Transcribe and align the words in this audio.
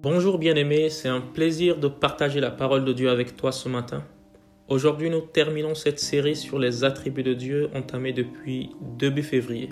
Bonjour 0.00 0.38
bien-aimé, 0.38 0.90
c'est 0.90 1.08
un 1.08 1.20
plaisir 1.20 1.76
de 1.76 1.88
partager 1.88 2.38
la 2.38 2.52
parole 2.52 2.84
de 2.84 2.92
Dieu 2.92 3.10
avec 3.10 3.36
toi 3.36 3.50
ce 3.50 3.68
matin. 3.68 4.04
Aujourd'hui, 4.68 5.10
nous 5.10 5.22
terminons 5.22 5.74
cette 5.74 5.98
série 5.98 6.36
sur 6.36 6.60
les 6.60 6.84
attributs 6.84 7.24
de 7.24 7.34
Dieu 7.34 7.68
entamée 7.74 8.12
depuis 8.12 8.70
début 8.96 9.24
février. 9.24 9.70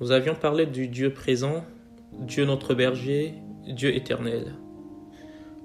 Nous 0.00 0.12
avions 0.12 0.36
parlé 0.36 0.66
du 0.66 0.86
Dieu 0.86 1.12
présent, 1.12 1.64
Dieu 2.12 2.44
notre 2.44 2.74
berger, 2.74 3.34
Dieu 3.66 3.92
éternel. 3.92 4.54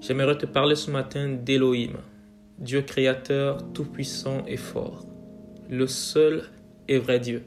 J'aimerais 0.00 0.36
te 0.36 0.46
parler 0.46 0.74
ce 0.74 0.90
matin 0.90 1.28
d'Élohim, 1.28 1.98
Dieu 2.58 2.82
créateur, 2.82 3.72
tout-puissant 3.72 4.42
et 4.48 4.56
fort, 4.56 5.06
le 5.70 5.86
seul 5.86 6.42
et 6.88 6.98
vrai 6.98 7.20
Dieu. 7.20 7.44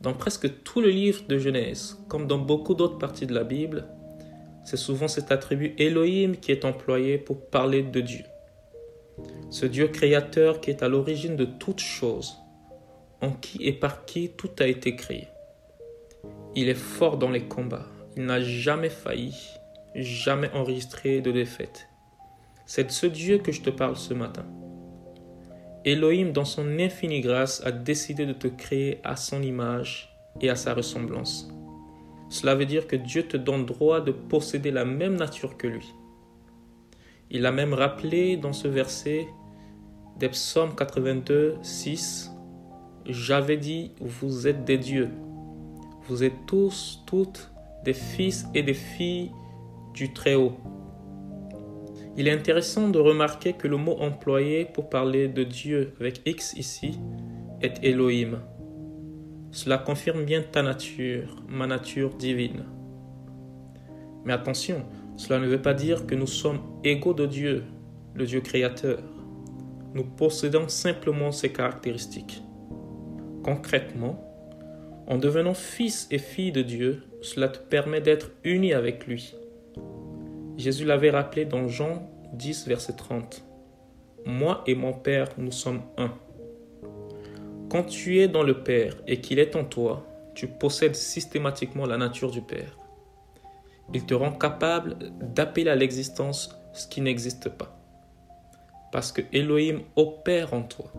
Dans 0.00 0.14
presque 0.14 0.64
tout 0.64 0.80
le 0.80 0.90
livre 0.90 1.22
de 1.28 1.38
Genèse, 1.38 1.96
comme 2.08 2.26
dans 2.26 2.38
beaucoup 2.38 2.74
d'autres 2.74 2.98
parties 2.98 3.26
de 3.26 3.34
la 3.34 3.44
Bible, 3.44 3.86
c'est 4.70 4.76
souvent 4.76 5.08
cet 5.08 5.32
attribut 5.32 5.74
Elohim 5.78 6.36
qui 6.36 6.52
est 6.52 6.64
employé 6.64 7.18
pour 7.18 7.44
parler 7.44 7.82
de 7.82 8.00
Dieu. 8.00 8.22
Ce 9.50 9.66
Dieu 9.66 9.88
créateur 9.88 10.60
qui 10.60 10.70
est 10.70 10.84
à 10.84 10.88
l'origine 10.88 11.34
de 11.34 11.44
toutes 11.44 11.80
choses, 11.80 12.36
en 13.20 13.32
qui 13.32 13.66
et 13.66 13.72
par 13.72 14.04
qui 14.04 14.30
tout 14.30 14.52
a 14.60 14.68
été 14.68 14.94
créé. 14.94 15.26
Il 16.54 16.68
est 16.68 16.74
fort 16.74 17.16
dans 17.16 17.30
les 17.30 17.42
combats, 17.42 17.88
il 18.16 18.26
n'a 18.26 18.40
jamais 18.40 18.90
failli, 18.90 19.34
jamais 19.96 20.52
enregistré 20.52 21.20
de 21.20 21.32
défaite. 21.32 21.88
C'est 22.64 22.84
de 22.84 22.92
ce 22.92 23.06
Dieu 23.06 23.38
que 23.38 23.50
je 23.50 23.62
te 23.62 23.70
parle 23.70 23.96
ce 23.96 24.14
matin. 24.14 24.46
Elohim, 25.84 26.30
dans 26.30 26.44
son 26.44 26.78
infinie 26.78 27.22
grâce, 27.22 27.60
a 27.66 27.72
décidé 27.72 28.24
de 28.24 28.34
te 28.34 28.46
créer 28.46 29.00
à 29.02 29.16
son 29.16 29.42
image 29.42 30.16
et 30.40 30.48
à 30.48 30.54
sa 30.54 30.74
ressemblance. 30.74 31.48
Cela 32.30 32.54
veut 32.54 32.64
dire 32.64 32.86
que 32.86 32.96
Dieu 32.96 33.24
te 33.24 33.36
donne 33.36 33.66
droit 33.66 34.00
de 34.00 34.12
posséder 34.12 34.70
la 34.70 34.84
même 34.84 35.16
nature 35.16 35.56
que 35.56 35.66
lui. 35.66 35.92
Il 37.28 37.44
a 37.44 37.52
même 37.52 37.74
rappelé 37.74 38.36
dans 38.36 38.52
ce 38.52 38.68
verset 38.68 39.28
des 40.18 40.28
psaumes 40.28 40.74
82, 40.76 41.56
6, 41.62 42.30
J'avais 43.06 43.56
dit, 43.56 43.92
vous 44.00 44.46
êtes 44.46 44.64
des 44.64 44.78
dieux. 44.78 45.10
Vous 46.06 46.22
êtes 46.22 46.46
tous, 46.46 47.02
toutes, 47.06 47.50
des 47.84 47.94
fils 47.94 48.46
et 48.54 48.62
des 48.62 48.74
filles 48.74 49.32
du 49.94 50.12
Très-Haut. 50.12 50.56
Il 52.16 52.28
est 52.28 52.32
intéressant 52.32 52.88
de 52.88 52.98
remarquer 52.98 53.54
que 53.54 53.66
le 53.66 53.76
mot 53.76 53.96
employé 53.98 54.66
pour 54.66 54.88
parler 54.88 55.26
de 55.28 55.42
Dieu 55.42 55.94
avec 55.98 56.20
X 56.26 56.54
ici 56.56 56.98
est 57.60 57.82
Elohim. 57.82 58.40
Cela 59.52 59.78
confirme 59.78 60.24
bien 60.24 60.42
ta 60.42 60.62
nature, 60.62 61.42
ma 61.48 61.66
nature 61.66 62.14
divine. 62.14 62.64
Mais 64.24 64.32
attention, 64.32 64.84
cela 65.16 65.38
ne 65.38 65.46
veut 65.46 65.60
pas 65.60 65.74
dire 65.74 66.06
que 66.06 66.14
nous 66.14 66.26
sommes 66.26 66.60
égaux 66.84 67.14
de 67.14 67.26
Dieu, 67.26 67.64
le 68.14 68.26
Dieu 68.26 68.40
créateur. 68.40 69.00
Nous 69.94 70.04
possédons 70.04 70.68
simplement 70.68 71.32
ces 71.32 71.52
caractéristiques. 71.52 72.42
Concrètement, 73.42 74.24
en 75.06 75.18
devenant 75.18 75.54
fils 75.54 76.06
et 76.12 76.18
fille 76.18 76.52
de 76.52 76.62
Dieu, 76.62 77.02
cela 77.20 77.48
te 77.48 77.58
permet 77.58 78.00
d'être 78.00 78.30
uni 78.44 78.72
avec 78.72 79.06
lui. 79.06 79.34
Jésus 80.56 80.84
l'avait 80.84 81.10
rappelé 81.10 81.44
dans 81.44 81.66
Jean 81.66 82.08
10, 82.34 82.68
verset 82.68 82.92
30. 82.92 83.44
Moi 84.26 84.62
et 84.66 84.74
mon 84.74 84.92
Père, 84.92 85.28
nous 85.38 85.50
sommes 85.50 85.82
un. 85.96 86.12
Quand 87.70 87.84
tu 87.84 88.18
es 88.18 88.26
dans 88.26 88.42
le 88.42 88.64
Père 88.64 88.96
et 89.06 89.20
qu'il 89.20 89.38
est 89.38 89.54
en 89.54 89.62
toi, 89.62 90.04
tu 90.34 90.48
possèdes 90.48 90.96
systématiquement 90.96 91.86
la 91.86 91.98
nature 91.98 92.32
du 92.32 92.42
Père. 92.42 92.76
Il 93.94 94.04
te 94.04 94.12
rend 94.12 94.32
capable 94.32 94.96
d'appeler 95.20 95.70
à 95.70 95.76
l'existence 95.76 96.60
ce 96.72 96.88
qui 96.88 97.00
n'existe 97.00 97.48
pas. 97.48 97.78
Parce 98.90 99.12
que 99.12 99.22
Elohim 99.32 99.82
opère 99.94 100.52
en 100.52 100.62
toi. 100.62 100.92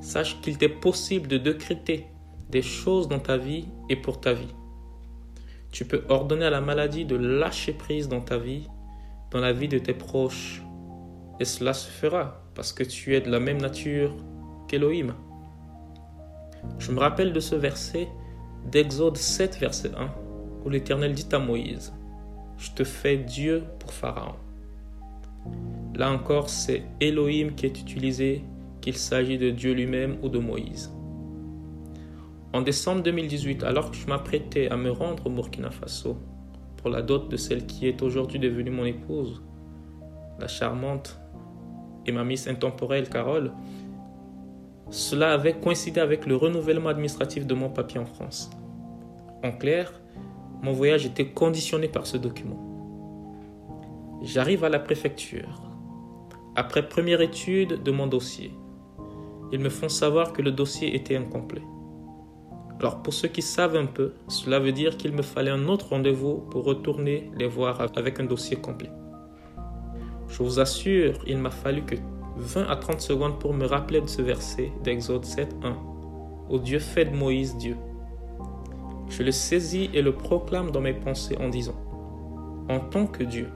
Sache 0.00 0.40
qu'il 0.42 0.58
t'est 0.58 0.68
possible 0.68 1.26
de 1.26 1.38
décréter 1.38 2.06
des 2.50 2.62
choses 2.62 3.08
dans 3.08 3.18
ta 3.18 3.36
vie 3.36 3.66
et 3.88 3.96
pour 3.96 4.20
ta 4.20 4.32
vie. 4.32 4.54
Tu 5.72 5.84
peux 5.84 6.04
ordonner 6.08 6.44
à 6.44 6.50
la 6.50 6.60
maladie 6.60 7.04
de 7.04 7.16
lâcher 7.16 7.72
prise 7.72 8.08
dans 8.08 8.20
ta 8.20 8.38
vie, 8.38 8.68
dans 9.32 9.40
la 9.40 9.52
vie 9.52 9.66
de 9.66 9.78
tes 9.78 9.94
proches. 9.94 10.62
Et 11.40 11.44
cela 11.44 11.72
se 11.72 11.90
fera 11.90 12.44
parce 12.54 12.72
que 12.72 12.84
tu 12.84 13.16
es 13.16 13.20
de 13.20 13.28
la 13.28 13.40
même 13.40 13.60
nature 13.60 14.14
qu'Elohim. 14.68 15.16
Je 16.78 16.92
me 16.92 16.98
rappelle 16.98 17.32
de 17.32 17.40
ce 17.40 17.54
verset 17.54 18.08
d'Exode 18.70 19.16
7, 19.16 19.58
verset 19.58 19.90
1, 19.96 20.10
où 20.64 20.70
l'Éternel 20.70 21.14
dit 21.14 21.28
à 21.32 21.38
Moïse, 21.38 21.92
Je 22.58 22.70
te 22.72 22.84
fais 22.84 23.16
Dieu 23.16 23.64
pour 23.78 23.92
Pharaon. 23.92 24.34
Là 25.94 26.10
encore, 26.10 26.48
c'est 26.48 26.82
Elohim 27.00 27.52
qui 27.54 27.66
est 27.66 27.80
utilisé, 27.80 28.42
qu'il 28.80 28.96
s'agit 28.96 29.38
de 29.38 29.50
Dieu 29.50 29.72
lui-même 29.72 30.16
ou 30.22 30.28
de 30.28 30.38
Moïse. 30.38 30.92
En 32.52 32.62
décembre 32.62 33.02
2018, 33.02 33.64
alors 33.64 33.90
que 33.90 33.96
je 33.96 34.06
m'apprêtais 34.06 34.68
à 34.68 34.76
me 34.76 34.90
rendre 34.90 35.26
au 35.26 35.30
Burkina 35.30 35.70
Faso 35.70 36.18
pour 36.76 36.90
la 36.90 37.02
dot 37.02 37.28
de 37.28 37.36
celle 37.36 37.66
qui 37.66 37.88
est 37.88 38.02
aujourd'hui 38.02 38.38
devenue 38.38 38.70
mon 38.70 38.84
épouse, 38.84 39.42
la 40.38 40.48
charmante 40.48 41.18
et 42.06 42.12
ma 42.12 42.24
miss 42.24 42.46
intemporelle 42.46 43.08
Carole, 43.08 43.52
cela 44.90 45.32
avait 45.32 45.54
coïncidé 45.54 46.00
avec 46.00 46.26
le 46.26 46.36
renouvellement 46.36 46.90
administratif 46.90 47.46
de 47.46 47.54
mon 47.54 47.70
papier 47.70 48.00
en 48.00 48.06
France. 48.06 48.50
En 49.42 49.52
clair, 49.52 49.92
mon 50.62 50.72
voyage 50.72 51.06
était 51.06 51.28
conditionné 51.28 51.88
par 51.88 52.06
ce 52.06 52.16
document. 52.16 52.58
J'arrive 54.22 54.64
à 54.64 54.68
la 54.68 54.78
préfecture. 54.78 55.62
Après 56.56 56.88
première 56.88 57.20
étude 57.20 57.82
de 57.82 57.90
mon 57.90 58.06
dossier, 58.06 58.52
ils 59.52 59.60
me 59.60 59.68
font 59.68 59.88
savoir 59.88 60.32
que 60.32 60.42
le 60.42 60.50
dossier 60.50 60.94
était 60.94 61.16
incomplet. 61.16 61.62
Alors 62.80 63.02
pour 63.02 63.12
ceux 63.12 63.28
qui 63.28 63.42
savent 63.42 63.76
un 63.76 63.86
peu, 63.86 64.14
cela 64.28 64.58
veut 64.58 64.72
dire 64.72 64.96
qu'il 64.96 65.12
me 65.12 65.22
fallait 65.22 65.50
un 65.50 65.68
autre 65.68 65.90
rendez-vous 65.90 66.38
pour 66.50 66.64
retourner 66.64 67.30
les 67.36 67.46
voir 67.46 67.80
avec 67.96 68.20
un 68.20 68.24
dossier 68.24 68.56
complet. 68.56 68.90
Je 70.28 70.42
vous 70.42 70.58
assure, 70.58 71.14
il 71.26 71.38
m'a 71.38 71.50
fallu 71.50 71.82
que 71.82 71.94
20 72.36 72.68
à 72.68 72.76
30 72.76 73.00
secondes 73.00 73.38
pour 73.38 73.54
me 73.54 73.66
rappeler 73.66 74.00
de 74.00 74.08
ce 74.08 74.22
verset 74.22 74.72
d'Exode 74.82 75.24
7, 75.24 75.54
1, 75.62 75.76
où 76.50 76.58
Dieu 76.58 76.78
fait 76.78 77.04
de 77.04 77.16
Moïse 77.16 77.56
Dieu. 77.56 77.76
Je 79.08 79.22
le 79.22 79.30
saisis 79.30 79.90
et 79.92 80.02
le 80.02 80.12
proclame 80.12 80.70
dans 80.70 80.80
mes 80.80 80.94
pensées 80.94 81.36
en 81.38 81.48
disant, 81.48 81.76
en 82.68 82.80
tant 82.80 83.06
que 83.06 83.22
Dieu, 83.22 83.48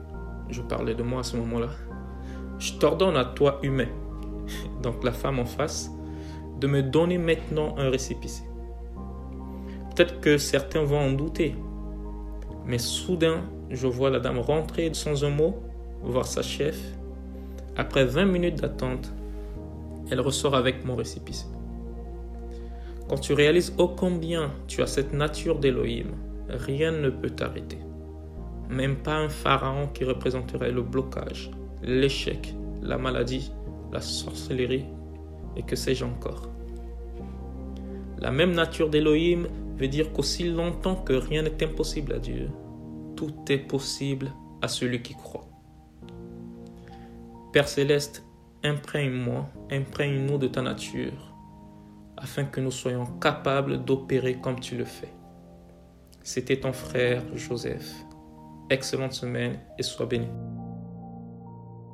je 0.49 0.61
parlais 0.61 0.95
de 0.95 1.03
moi 1.03 1.21
à 1.21 1.23
ce 1.23 1.35
moment-là, 1.37 1.69
je 2.57 2.73
t'ordonne 2.73 3.17
à 3.17 3.25
toi 3.25 3.59
humain, 3.63 3.89
donc 4.81 5.03
la 5.03 5.11
femme 5.11 5.39
en 5.39 5.45
face, 5.45 5.91
de 6.59 6.67
me 6.67 6.81
donner 6.81 7.17
maintenant 7.17 7.75
un 7.77 7.89
récépissé. 7.89 8.43
Peut-être 9.95 10.21
que 10.21 10.37
certains 10.37 10.83
vont 10.83 10.99
en 10.99 11.11
douter, 11.11 11.55
mais 12.65 12.77
soudain, 12.77 13.41
je 13.69 13.87
vois 13.87 14.09
la 14.09 14.19
dame 14.19 14.39
rentrer 14.39 14.93
sans 14.93 15.25
un 15.25 15.29
mot, 15.29 15.57
voir 16.01 16.25
sa 16.25 16.41
chef, 16.41 16.79
après 17.75 18.05
20 18.05 18.25
minutes 18.25 18.61
d'attente, 18.61 19.11
elle 20.11 20.21
ressort 20.21 20.55
avec 20.55 20.85
mon 20.85 20.95
récépissé. 20.95 21.45
Quand 23.07 23.17
tu 23.17 23.33
réalises 23.33 23.73
ô 23.77 23.87
combien 23.87 24.51
tu 24.67 24.81
as 24.81 24.87
cette 24.87 25.13
nature 25.13 25.59
d'Élohim, 25.59 26.11
rien 26.47 26.91
ne 26.91 27.09
peut 27.09 27.29
t'arrêter. 27.29 27.79
Même 28.69 28.97
pas 28.97 29.15
un 29.15 29.29
pharaon 29.29 29.87
qui 29.87 30.03
représenterait 30.03 30.71
le 30.71 30.83
blocage, 30.83 31.49
l'échec, 31.81 32.53
la 32.81 32.97
maladie, 32.97 33.51
la 33.91 34.01
sorcellerie 34.01 34.85
et 35.55 35.63
que 35.63 35.75
sais-je 35.75 36.05
encore. 36.05 36.49
La 38.19 38.31
même 38.31 38.51
nature 38.51 38.89
d'Élohim 38.89 39.47
veut 39.77 39.87
dire 39.87 40.11
qu'aussi 40.13 40.43
longtemps 40.49 40.95
que 40.95 41.13
rien 41.13 41.41
n'est 41.41 41.63
impossible 41.63 42.13
à 42.13 42.19
Dieu, 42.19 42.49
tout 43.15 43.33
est 43.49 43.57
possible 43.57 44.31
à 44.61 44.67
celui 44.67 45.01
qui 45.01 45.13
croit. 45.13 45.48
Père 47.51 47.67
céleste, 47.67 48.23
imprègne-moi, 48.63 49.49
imprègne-nous 49.71 50.37
de 50.37 50.47
ta 50.47 50.61
nature, 50.61 51.33
afin 52.15 52.43
que 52.43 52.61
nous 52.61 52.69
soyons 52.69 53.07
capables 53.19 53.83
d'opérer 53.83 54.35
comme 54.39 54.59
tu 54.59 54.77
le 54.77 54.85
fais. 54.85 55.11
C'était 56.21 56.59
ton 56.59 56.73
frère 56.73 57.23
Joseph. 57.35 57.91
Excellente 58.69 59.13
semaine 59.13 59.59
et 59.79 59.83
sois 59.83 60.05
béni. 60.05 60.27